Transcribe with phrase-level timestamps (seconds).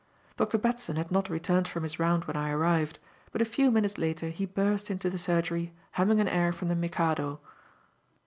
[0.35, 0.57] Dr.
[0.57, 2.97] Batson had not returned from his round when I arrived,
[3.31, 6.75] but a few minutes later he burst into the surgery humming an air from the
[6.75, 7.39] Mikado.